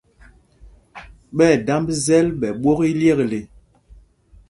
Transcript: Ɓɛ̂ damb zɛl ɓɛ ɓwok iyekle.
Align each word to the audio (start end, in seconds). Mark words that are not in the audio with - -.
Ɓɛ̂ 1.35 1.51
damb 1.67 1.87
zɛl 2.05 2.27
ɓɛ 2.39 2.47
ɓwok 2.61 2.79
iyekle. 2.89 3.39